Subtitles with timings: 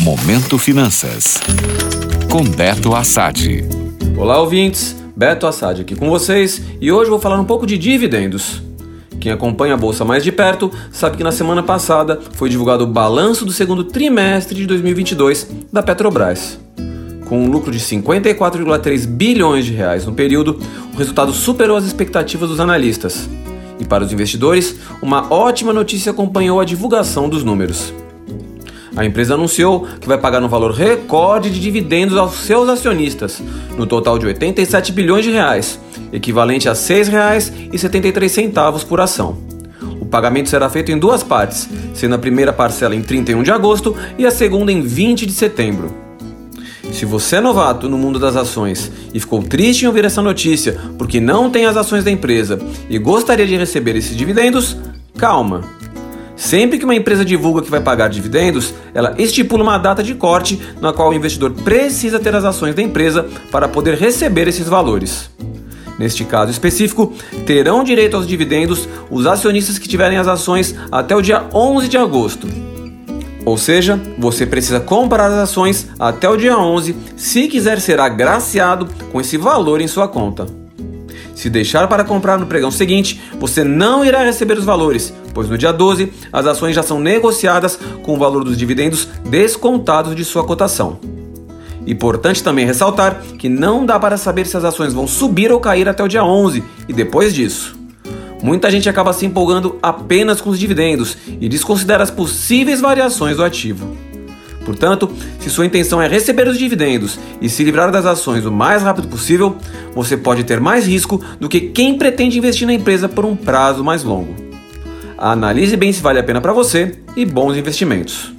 [0.00, 1.38] Momento Finanças.
[2.30, 3.62] Com Beto Assad.
[4.16, 4.96] Olá, ouvintes.
[5.14, 8.62] Beto Assad aqui com vocês e hoje vou falar um pouco de dividendos.
[9.20, 12.86] Quem acompanha a bolsa mais de perto sabe que na semana passada foi divulgado o
[12.86, 16.58] balanço do segundo trimestre de 2022 da Petrobras.
[17.26, 20.58] Com um lucro de 54,3 bilhões de reais no período,
[20.94, 23.28] o resultado superou as expectativas dos analistas.
[23.78, 27.92] E para os investidores, uma ótima notícia acompanhou a divulgação dos números.
[28.96, 33.40] A empresa anunciou que vai pagar um valor recorde de dividendos aos seus acionistas,
[33.76, 35.78] no total de 87 bilhões de reais,
[36.12, 39.38] equivalente a R$ 6,73 por ação.
[40.00, 43.94] O pagamento será feito em duas partes, sendo a primeira parcela em 31 de agosto
[44.18, 45.94] e a segunda em 20 de setembro.
[46.92, 50.76] Se você é novato no mundo das ações e ficou triste em ouvir essa notícia
[50.98, 54.76] porque não tem as ações da empresa e gostaria de receber esses dividendos,
[55.16, 55.79] calma!
[56.40, 60.58] Sempre que uma empresa divulga que vai pagar dividendos, ela estipula uma data de corte
[60.80, 65.28] na qual o investidor precisa ter as ações da empresa para poder receber esses valores.
[65.98, 67.12] Neste caso específico,
[67.44, 71.98] terão direito aos dividendos os acionistas que tiverem as ações até o dia 11 de
[71.98, 72.48] agosto.
[73.44, 78.88] Ou seja, você precisa comprar as ações até o dia 11 se quiser ser agraciado
[79.12, 80.59] com esse valor em sua conta.
[81.40, 85.56] Se deixar para comprar no pregão seguinte, você não irá receber os valores, pois no
[85.56, 90.44] dia 12 as ações já são negociadas com o valor dos dividendos descontados de sua
[90.44, 91.00] cotação.
[91.86, 95.88] Importante também ressaltar que não dá para saber se as ações vão subir ou cair
[95.88, 97.74] até o dia 11 e depois disso.
[98.42, 103.44] Muita gente acaba se empolgando apenas com os dividendos e desconsidera as possíveis variações do
[103.44, 103.96] ativo.
[104.64, 108.82] Portanto, se sua intenção é receber os dividendos e se livrar das ações o mais
[108.82, 109.56] rápido possível,
[109.94, 113.82] você pode ter mais risco do que quem pretende investir na empresa por um prazo
[113.82, 114.34] mais longo.
[115.16, 118.32] Analise bem se vale a pena para você e bons investimentos.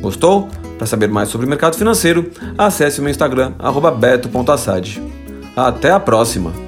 [0.00, 0.48] Gostou?
[0.76, 3.52] Para saber mais sobre o mercado financeiro, acesse o meu Instagram,
[3.98, 5.00] beto.assad.
[5.56, 6.65] Até a próxima!